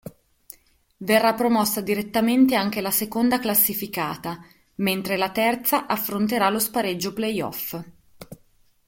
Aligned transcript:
Verrà 0.97 1.35
promossa 1.35 1.79
direttamente 1.79 2.55
anche 2.55 2.81
la 2.81 2.89
seconda 2.89 3.37
classificata, 3.37 4.43
mentre 4.77 5.15
la 5.15 5.29
terza 5.29 5.85
affronterà 5.85 6.49
lo 6.49 6.57
spareggio 6.57 7.13
play-off. 7.13 7.79